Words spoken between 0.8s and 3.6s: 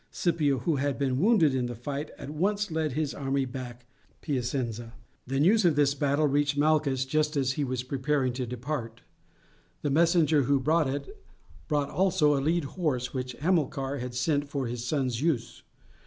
been wounded in the fight, at once led his army